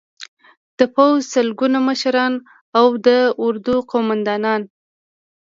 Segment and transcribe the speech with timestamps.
[0.77, 2.33] د پوځ سلګونه مشران
[2.79, 3.09] او د
[3.45, 4.61] اردو قومندانان